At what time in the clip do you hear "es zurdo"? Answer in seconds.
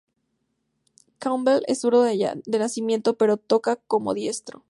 1.67-2.01